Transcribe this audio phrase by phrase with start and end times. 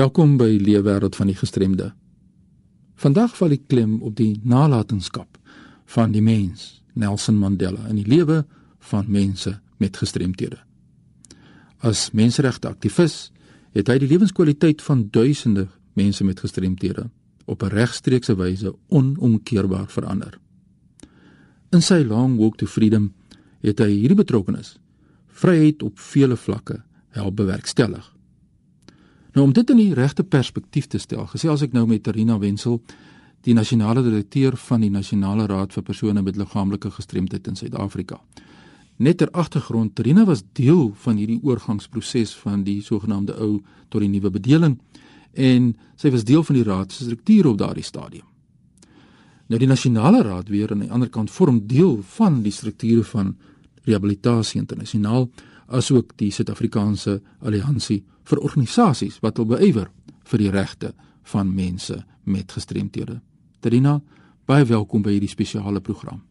[0.00, 1.90] Welkom by Leefwêreld van die Gestremde.
[2.96, 5.36] Vandag val die klem op die nalatenskap
[5.92, 8.38] van die mens, Nelson Mandela, in die lewe
[8.88, 10.56] van mense met gestremthede.
[11.84, 13.16] As menseregte aktivis
[13.76, 15.66] het hy die lewenskwaliteit van duisende
[16.00, 17.10] mense met gestremthede
[17.44, 20.38] op 'n regstreekse wyse onomkeerbaar verander.
[21.72, 23.12] In sy Long Walk to Freedom
[23.60, 24.78] het hy hierdie betrokkenis
[25.28, 28.19] vryheid op vele vlakke help bewerkstellig.
[29.32, 32.80] Nou om dit in die regte perspektief te stel, gesels ek nou met Rina Wenzel,
[33.46, 38.18] die nasionale direkteur van die Nasionale Raad vir persone met liggaamlike gestremdheid in Suid-Afrika.
[39.00, 44.10] Net ter agtergrond, Rina was deel van hierdie oorgangsproses van die sogenaamde ou tot die
[44.10, 44.76] nuwe bedeling
[45.32, 48.26] en sy was deel van die raad se struktuur op daardie stadium.
[49.46, 53.36] Nou die Nasionale Raad weer aan die ander kant vorm deel van die strukture van
[53.86, 55.30] rehabilitasie internasionaal
[55.70, 59.90] asook die Suid-Afrikaanse Alliansie vir organisasies wat wil beywer
[60.30, 60.92] vir die regte
[61.32, 63.20] van mense met gestremthede.
[63.60, 64.00] Trina,
[64.46, 66.22] baie welkom by hierdie spesiale program.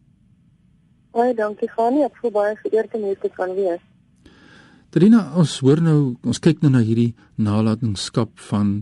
[1.14, 3.82] Baie dankie Gani, ek voel baie geëerd om hier te kan wees.
[4.90, 8.80] Trina, ons hoor nou, ons kyk nou na hierdie nalatenskap van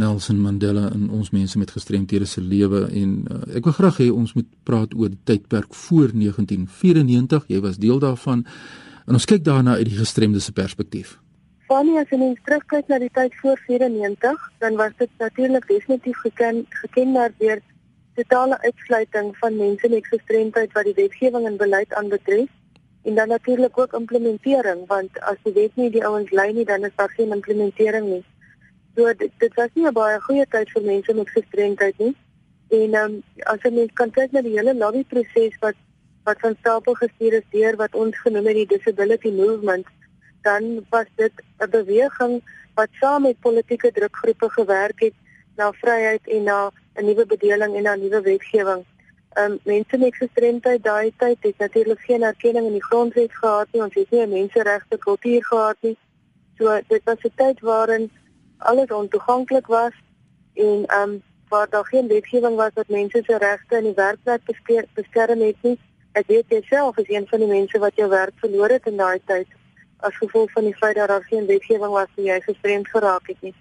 [0.00, 4.08] Nelson Mandela in ons mense met gestremthede se lewe en uh, ek wil graag hê
[4.12, 7.50] ons moet praat oor die tydperk voor 1994.
[7.52, 8.46] Jy was deel daarvan.
[9.06, 11.18] En ons kyk daarna uit die gestremde se perspektief.
[11.66, 16.18] Fanny, as jy net terugkyk na die tyd voor 94, dan was dit natuurlik definitief
[16.24, 17.62] geken gekenmerk deur
[18.14, 22.50] totale uitsluiting van mense met gestremdheid wat die wetgewing en beleid aanbetref
[23.02, 26.84] en dan natuurlik ook implementering want as die wet nie die ouens lei nie dan
[26.84, 28.24] is daar geen implementering nie.
[28.96, 32.14] So dit, dit was nie 'n baie goeie tyd vir mense met gestremdheid nie.
[32.70, 35.74] En um, as jy net kan kyk na die hele lobby proses wat
[36.24, 39.86] wat van stapel gestuur is deur wat ons genoem het die disability movement,
[40.42, 42.42] dan was dit 'n beweging
[42.74, 45.14] wat saam met politieke drukgroepe gewerk het
[45.56, 48.84] na vryheid en na 'n nuwe bedeling en na nuwe wetgewing.
[49.34, 53.82] Um mense met gestremdheid daai tyd het natuurlik geen erkenning in die grondwet gehad nie,
[53.82, 55.96] ons het nie 'n menseregte kultuur gehad nie.
[56.58, 58.10] So dit was 'n tyd waarin
[58.58, 59.92] alles ontoeganklik was
[60.54, 64.40] en um waar daar geen wetgewing was wat mense se regte in die werkplek
[64.94, 65.78] beskerm het nie.
[66.12, 69.20] Ek weet jouself is een van die mense wat jou werk verloor het in daai
[69.26, 69.48] tyd
[70.06, 73.40] as gevolg van die feit dat daar geen wetgewing was vir jy gestremd geraak het
[73.40, 73.54] nie.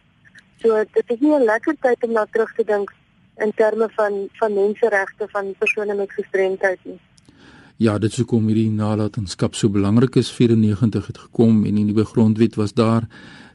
[0.61, 2.91] So dit is nie 'n lekker tyd om na terug te dink
[3.37, 6.99] in terme van van menseregte van persone met gestremdheid nie.
[7.77, 12.05] Ja, dit sou kom hierdie nalatenskap so belangrik is 94 het gekom en die nuwe
[12.05, 13.07] grondwet was daar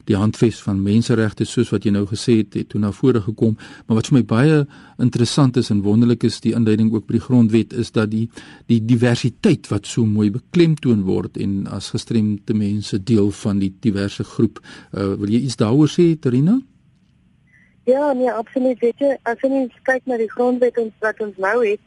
[0.07, 3.57] die handves van menseregte soos wat jy nou gesê het het toe na vore gekom.
[3.85, 4.59] Maar wat vir my baie
[5.03, 8.27] interessant is en wonderlik is die inleiding ook by die grondwet is dat die
[8.71, 14.23] die diversiteit wat so mooi beklemtoon word en as gestremde mense deel van die diverse
[14.23, 14.61] groep.
[14.93, 16.59] Uh, wil jy iets daaroor sê Terina?
[17.87, 18.79] Ja nee absoluut.
[18.83, 21.83] Weet jy as jy kyk na die grondwet ons wat ons nou het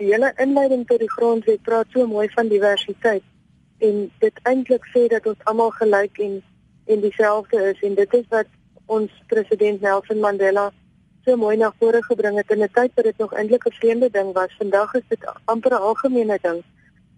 [0.00, 3.22] die hele inleiding tot die grondwet praat so mooi van diversiteit.
[3.78, 6.40] En dit eintlik sê dat ons almal gelyk en
[6.86, 8.46] en dieselfde is en dit is wat
[8.86, 10.72] ons president Nelson Mandela
[11.24, 14.10] so mooi na vore gebring het in 'n tyd wat dit nog eintlik 'n vreemde
[14.10, 14.56] ding was.
[14.58, 16.62] Vandag is dit amper 'n algemene ding.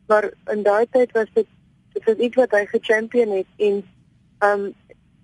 [0.07, 1.47] Maar in daai tyd was dit
[1.93, 3.85] dit was iets wat hy gechampion het en
[4.41, 4.75] um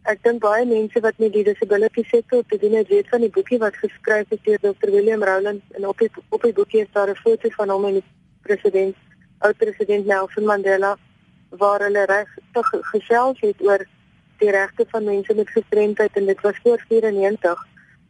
[0.03, 3.31] ek dink baie mense wat met die disability sektor te doen het, weet van die
[3.31, 4.91] boekie wat geskryf is deur Dr.
[4.91, 7.93] William Rowland en op die op die boekie is daar 'n foto van hom en
[7.93, 8.05] die
[8.43, 8.97] president,
[9.39, 10.97] oud president Nelson Mandela
[11.49, 12.29] waar hulle reg
[12.93, 13.87] gesels het oor
[14.43, 17.67] die regte van mense met gestremdheid en dit was voor 94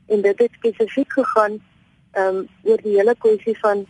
[0.06, 1.60] en dit het spesifiek gegaan
[2.12, 3.87] ehm um, oor die hele kwessie van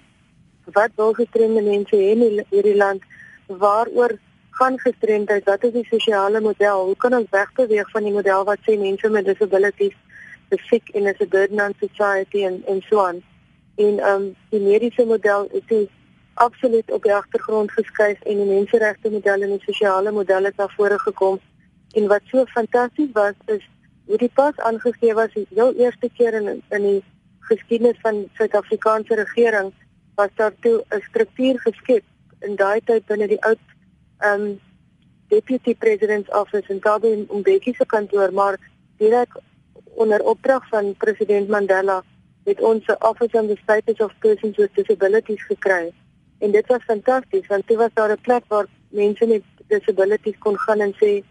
[0.75, 3.03] wat wil gestremde mense hê in hierdie land?
[3.47, 4.19] Waaroor
[4.51, 5.45] gaan gestremdheid?
[5.45, 6.85] Wat is die sosiale model?
[6.85, 9.97] Hoe kan ons wegbeweeg van die model wat sê mense met disabilities
[10.55, 13.23] is sick in a burden on society en en so aan?
[13.77, 15.89] En ehm um, die mediese model is
[16.35, 20.69] absoluut op die agtergrond geskuif en die menseregte model en die sosiale model het na
[20.77, 21.41] vore gekom
[21.93, 23.69] En wat so fantasties was is
[24.07, 27.05] hoe die pas aangegee was die heel eerste keer in in die
[27.41, 29.73] geskiedenis van Suid-Afrikaanse regering
[30.15, 32.05] was daar toe 'n struktuur geskep
[32.41, 33.63] in daai tyd binne die oud
[34.31, 34.61] um
[35.29, 38.59] deputy president's office in Durban in Mbeki se kantoor maar
[38.99, 39.37] direk
[39.95, 42.03] onder opdrag van president Mandela
[42.45, 45.93] het ons 'n office on the status of persons with disabilities gekry.
[46.39, 50.59] En dit was fantasties want dit was daar 'n plek waar mense met disabilities kon
[50.59, 51.23] gaan en sê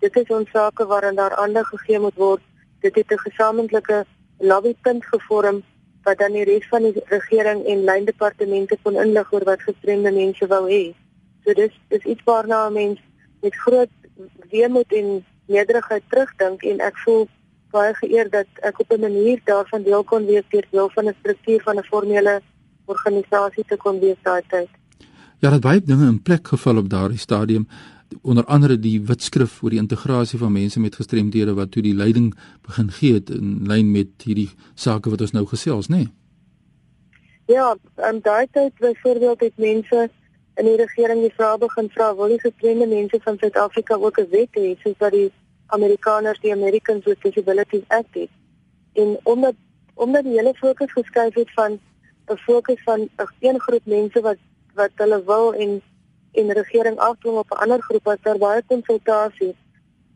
[0.00, 2.42] dit is ons sake waarin daar aandag gegee moet word.
[2.80, 4.04] Dit het 'n gesamentlike
[4.38, 5.62] lobbypunt gevorm
[6.02, 10.46] wat dan die res van die regering en lyndepartemente kon inlig oor wat gestremde mense
[10.46, 10.94] wou hê.
[11.44, 12.98] So dis dis iets waarna 'n mens
[13.42, 13.92] met groot
[14.50, 17.28] weemoed en nederigheid terugdink en ek voel
[17.70, 21.16] baie geëer dat ek op 'n manier daarvan deel kon wees deur deel van 'n
[21.20, 22.40] struktuur van 'n formele
[22.84, 24.68] organisasie te kon wees daai tyd.
[25.38, 27.68] Ja, dat baie dinge in plek geval op daardie stadium
[28.22, 32.34] onder andere die wetskrif oor die integrasie van mense met gestremdhede wat toe die leiding
[32.66, 35.96] begin gee het in lyn met hierdie sake wat ons nou gesels, nê?
[35.96, 36.08] Nee?
[37.50, 40.10] Ja, en daai tyd byvoorbeeld het mense
[40.54, 44.28] in die regering die vraag begin vra, wil die gestremde mense van Suid-Afrika ook 'n
[44.30, 45.32] wet hê soos wat die
[45.66, 48.30] Amerikaners die Americans with Disabilities Act het?
[48.92, 49.54] En omdat
[49.94, 51.78] omdat die hele fokus geskuif het van
[52.30, 54.38] 'n fokus van 'n een groep mense wat
[54.74, 55.82] wat hulle wil en
[56.32, 59.54] en regering afdwing op 'n ander groep wat daar baie konsultasie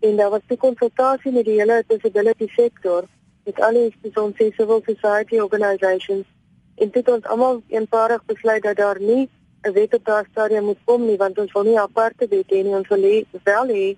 [0.01, 3.05] en daar was die konsultasie met die hele disability sektor
[3.45, 6.27] met al die spesiale civil society organisations.
[6.75, 9.29] En dit ons almal eenparig besluit dat daar nie
[9.63, 12.63] 'n wet op daardie stadium moet kom nie want ons wil nie aparte wet hê
[12.63, 12.77] nie.
[12.81, 13.97] Ons wil hê wel hê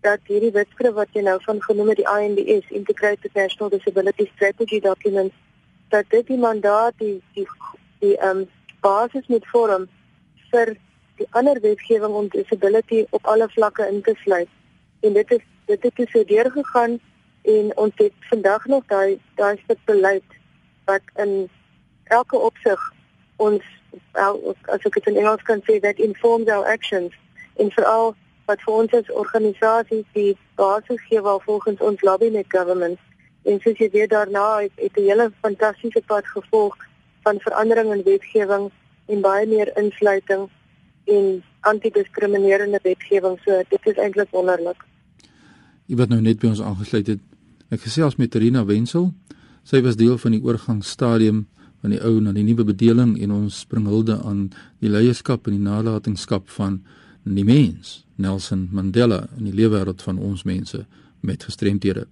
[0.00, 4.80] dat hierdie wetskrif wat jy nou van genoem het die INDS Integrated National Disability Strategy
[4.80, 5.32] document
[5.88, 7.46] dat dit die mandaat die die
[7.98, 8.48] die ehm um,
[8.80, 9.88] basis moet vorm
[10.50, 10.76] vir
[11.16, 14.48] die ander wetgewing om disability op alle vlakke in te sluit.
[15.00, 16.98] En dit is dit het so deurgegaan
[17.42, 20.24] en ons het vandag nog daai daai stuk beleid
[20.84, 21.48] wat in
[22.04, 22.92] elke opsig
[23.36, 23.62] ons
[24.64, 27.14] as ek dit in Engels kan sê that informs our actions
[27.56, 28.14] en veral
[28.50, 32.98] wat vir ons as organisasie die basis gee waar volgens ons lobby met government
[33.42, 36.76] en soos jy weet daarna het, het 'n hele fantastiese pad gevolg
[37.22, 38.70] van verandering in wetgewing
[39.06, 40.48] en baie meer insluiting
[41.04, 44.78] en antidiskriminerende wetgewing so dit is eintlik wonderlik.
[45.86, 47.22] Jy wat nou net by ons aangesluit het.
[47.72, 49.10] Ek gesels met Rina Wenzel.
[49.64, 51.46] Sy was deel van die oorgangsstadium
[51.82, 54.48] van die ou na die nuwe bedeling en ons bring hulde aan
[54.82, 56.80] die leierskap en die nalatenskap van
[57.22, 60.84] die mens Nelson Mandela in die lewenswêreld van ons mense
[61.22, 62.06] met gestremthede.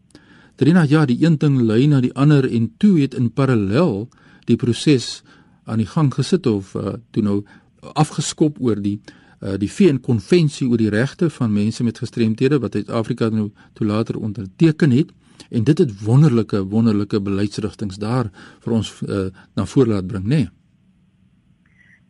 [0.59, 4.09] Trina ja, die een ding lei na die ander en toe het in parallel
[4.47, 5.23] die proses
[5.65, 7.39] aan die gang gesit of uh, toe nou
[7.81, 9.01] afgeskop oor die
[9.41, 13.87] uh, die VN konvensie oor die regte van mense met gestremthede wat Suid-Afrika nou toe
[13.87, 15.13] later onderteken het
[15.51, 18.31] en dit het wonderlike wonderlike beleidsrigtinge daar
[18.65, 20.49] vir ons uh, na vore laat bring nê nee.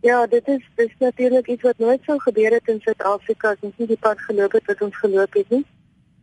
[0.03, 3.77] Ja, dit is dis natuurlik iets wat nooit sou gebeur het in Suid-Afrika as ons
[3.77, 5.65] nie die pad geloop het wat ons geloop het nie.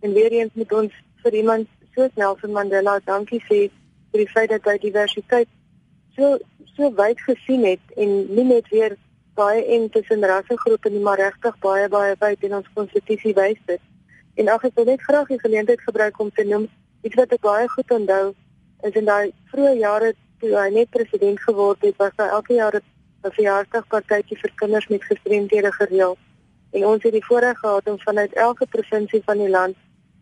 [0.01, 3.59] En weer eens moet ons vir iemand soos Nelson Mandela dankie sê
[4.13, 5.49] vir die feit dat hy diversiteit
[6.17, 6.39] so
[6.73, 8.97] so wyd gesien het en nie net weer
[9.37, 13.81] baie en tussen rassegroepe nie, maar regtig baie baie wyd in ons konstitusie wys dit.
[14.35, 16.67] En ag ek wil net graag die geleentheid gebruik om te noem
[17.07, 18.23] Iets wat ek baie goed onthou
[18.87, 22.75] is in daai vroeë jare toe hy net president geword het, was daar elke jaar
[22.75, 26.17] 'n verjaarsdagpartytjie vir kinders met gestremdhede gereël.
[26.71, 29.75] En ons het die voorreg gehad om vanuit elke provinsie van die land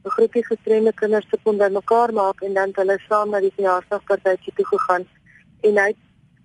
[0.05, 4.53] 'n groepie gestremde kinders te kon bymekaar maak en dan hulle saam na die verjaarsdagpartytjie
[4.55, 5.07] toe gegaan.
[5.61, 5.95] En hy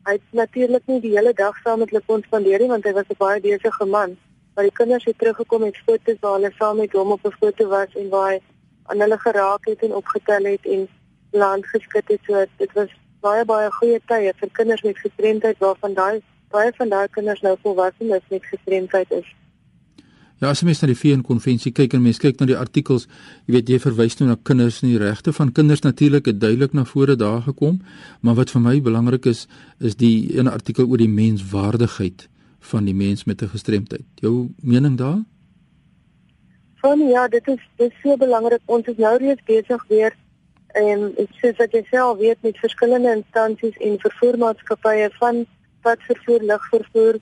[0.06, 2.92] hy het natuurlik nie die hele dag saam met hulle kon spandeer nie want hy
[2.92, 4.16] was 'n baie besige man.
[4.54, 7.68] Maar die kinders het teruggekom met foto's waar hulle saam met hom op 'n foto
[7.68, 8.40] was en waar hy
[8.86, 10.88] aan hulle geraak het en opgetel het en
[11.30, 15.94] land geskit het so dit was baie baie goeie tye vir kinders met gestremdheid waarvan
[15.94, 19.34] daai baie van daai kinders nou volwassenes met gestremdheid is.
[20.40, 23.02] Ja, as jy mens na die VN konvensie kyk en mens kyk na die artikels,
[23.44, 26.72] jy weet jy verwys nou na kinders en die regte van kinders natuurlik het duidelik
[26.72, 27.82] na vore daar gekom,
[28.24, 29.44] maar wat vir my belangrik is
[29.84, 32.24] is die ene artikel oor die menswaardigheid
[32.72, 34.06] van die mens met 'n gestremdheid.
[34.24, 35.20] Jou mening daar?
[36.80, 38.60] Van ja, dit is dit is so belangrik.
[38.64, 40.16] Ons is nou reeds besig weer
[40.72, 45.46] en ek sê dat jy self weet met verskillende instansies en vervoermaatskappye van
[45.82, 47.18] wat vervoer lugvervoer,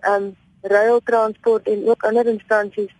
[0.00, 2.92] ehm um, rail transport en ook ander instansies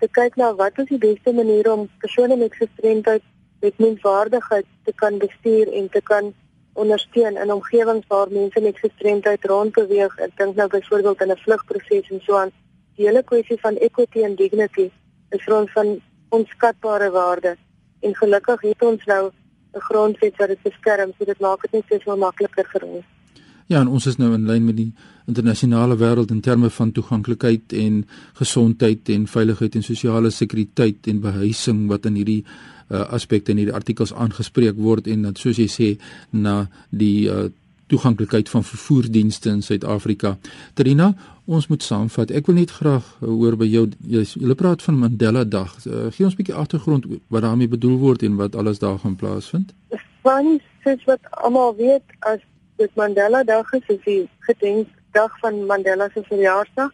[0.00, 3.22] te kyk na wat is die beste manier om persone met gestremdheid
[3.60, 6.32] met menswaardigheid te kan bestuur en te kan
[6.72, 10.16] ondersteun in omgewings waar mense met gestremdheid rondbeweeg.
[10.18, 12.52] Ek dink nou byvoorbeeld in 'n vlugproses en so aan.
[12.96, 14.90] Die hele kwessie van equity and dignity
[15.30, 17.56] is vir ons van onskatbare waarde
[18.00, 19.30] en gelukkig het ons nou
[19.74, 23.04] 'n grondwet wat dit beskerm, so dit maak dit net soveel makliker vir ons.
[23.70, 24.88] Ja, en ons is nou in lyn met die
[25.30, 28.00] internasionale wêreld in terme van toeganklikheid en
[28.40, 33.76] gesondheid en veiligheid en sosiale sekuriteit en behuising wat in hierdie uh, aspekte in hierdie
[33.78, 35.92] artikels aangespreek word en dat soos jy sê
[36.34, 37.46] na die uh,
[37.94, 40.36] toeganklikheid van vervoerdienste in Suid-Afrika.
[40.74, 41.12] Trina,
[41.46, 42.34] ons moet saamvat.
[42.34, 45.78] Ek wil net graag hoor by jou jy praat van Mandela Dag.
[45.86, 49.14] Uh, gee ons 'n bietjie agtergrond wat daarmee bedoel word en wat alles daar gaan
[49.14, 49.74] plaasvind.
[50.26, 52.42] Want soos wat almal weet as
[52.80, 56.92] dit Mandela Dag is, is die gedenkdag van Mandela se verjaarsdag,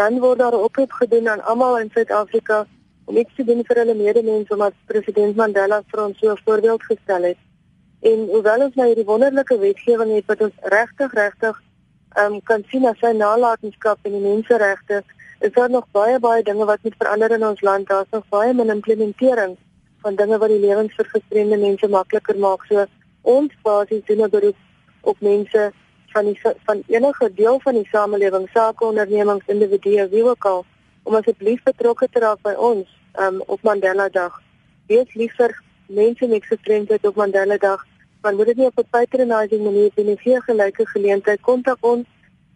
[0.00, 2.64] dan word daar oproep gedoen aan almal in Suid-Afrika
[3.04, 6.82] om iets te doen vir hulle medemens omdat president Mandela vir ons so 'n voorbeeld
[6.92, 7.40] gestel het.
[8.00, 11.60] En hoewel ons nou hierdie wonderlike wetgewing het wat ons regtig regtig
[12.16, 15.02] ehm um, kan sien as sy nalatenskap en die menseregte,
[15.40, 17.88] is daar nog baie baie dinge wat moet verander in ons land.
[17.88, 19.56] Daar's nog baie min implementering
[20.02, 22.64] van dinge wat die lewens vir gestremde mense makliker maak.
[22.68, 22.86] So
[23.22, 24.56] ons basies doen 'n beroep
[25.02, 25.72] op mense
[26.12, 30.64] van die van enige deel van die samelewing, sakeondernemings, individue, wie ook al,
[31.02, 32.88] om asseblief betrokke te raak by ons
[33.18, 34.40] um, op Mandela Dag.
[34.86, 35.54] Wees lief vir
[35.86, 37.86] mense met gestremdheid op Mandela Dag.
[38.20, 42.06] Want moet dit nie op 'n patronizing manier doen nie, gee gelyke geleentheid kontak ons,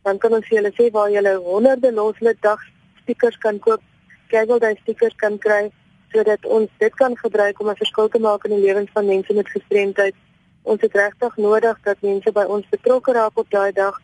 [0.02, 2.60] dan kan ons julle sê waar julle honderde loslid dag
[3.02, 3.80] stickers kan koop,
[4.28, 5.70] cable day stickers kan kry
[6.12, 9.34] sodat ons dit kan gebruik om 'n verskil te maak in die lewens van mense
[9.34, 10.14] met gestremdheid.
[10.64, 13.98] Ons het regtig nodig dat mense by ons betrokke raak op daai dag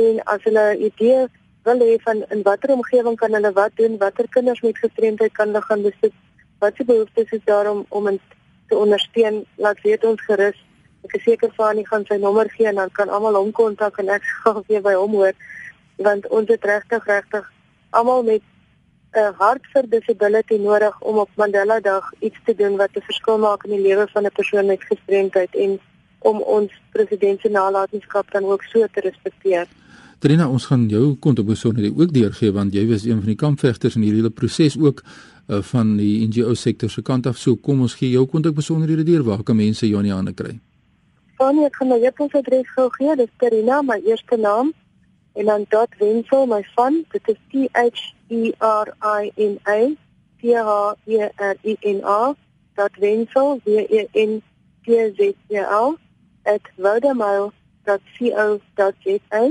[0.00, 1.28] en as hulle 'n idee
[1.64, 5.46] wil hê van in watter omgewing kan hulle wat doen, watter kinders met gestremdheid kan
[5.46, 6.14] hulle gaan besoek,
[6.58, 8.18] wat se behoeftes is daar om om
[8.68, 10.58] te ondersteun, laat weet ons gerus.
[11.04, 14.08] Ek is seker hy gaan sy nommer gee en dan kan almal hom kontak en
[14.08, 15.34] ek sal weer by hom hoor
[16.00, 17.52] want ons het regtig regtig
[17.90, 18.42] almal met
[19.12, 23.38] 'n hart vir disability nodig om op Mandela Dag iets te doen wat 'n verskil
[23.38, 25.80] maak in die lewe van 'n persoon met gestremdheid en
[26.20, 29.68] om ons president se nalatenskap dan ook so te respekteer.
[30.20, 34.02] Trina, ons gaan jou kontakbesonderhede ook deurgee want jy was een van die kampvegters in
[34.04, 37.38] hierdie hele proses ook uh, van die NGO sektor se kant af.
[37.40, 40.58] So kom ons gee jou kontakbesonderhede deur waar kan mense jou in die hande kry?
[41.40, 43.16] Van ek gaan my e-posadres gou gee.
[43.16, 44.74] Dis Trina, my eerste naam
[45.40, 49.80] en dan dot wensel my van dit is T H E R I N A
[50.42, 50.76] T H
[51.08, 52.34] E R I N A
[52.76, 54.42] dot wensel w e n
[54.84, 54.86] t
[55.16, 55.96] z e l
[56.76, 59.48] @vodamail.co.za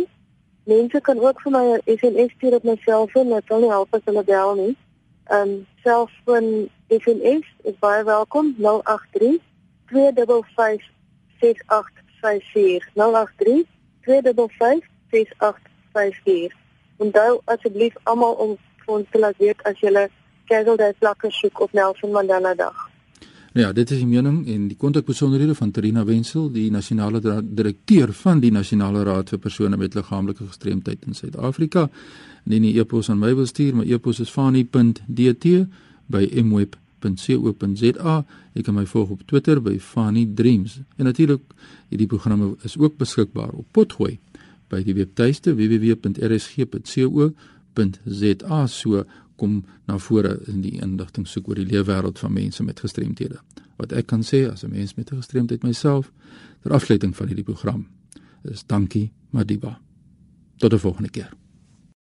[0.64, 3.94] mense kan ook vir my 'n SMS stuur op my selfoon net al nie help
[3.94, 4.78] as hulle bel nie
[5.30, 9.42] um selfoon SMS is baie welkom 083
[9.86, 10.92] 255
[11.42, 13.66] 6854 083
[14.02, 16.56] 255 6854.
[16.98, 20.10] Onthou asseblief almal om vir ons te laat weet as jy
[20.50, 22.89] Kegelde vlakke soek op Nelson Mandela Dag.
[23.54, 28.14] Nou ja, dit is die mening en die kontakbesonderhede van Terina Wenzel, die nasionale direkteur
[28.14, 31.90] van die Nasionale Raad vir persone met liggaamlike gestremdheid in Suid-Afrika.
[32.46, 35.46] Indien jy e-pos aan my wil stuur, my e-pos is fani.dt
[36.14, 38.16] by mweb.co.za.
[38.54, 40.80] Jy kan my volg op Twitter by Fani Dreams.
[40.98, 41.42] En natuurlik,
[41.90, 44.20] hierdie programme is ook beskikbaar op Potgooi
[44.70, 46.70] by die webtuiste www.rsg.co.za
[48.70, 49.04] so
[49.40, 53.40] kom na vore in die indigting soek oor die leefwêreld van mense met gestremthede.
[53.80, 56.12] Wat ek kan sê as 'n mens met 'n gestremdheid myself
[56.64, 57.88] ter afsluiting van hierdie program
[58.44, 59.80] is dankie Madiba.
[60.58, 61.32] Tot 'n volgende keer.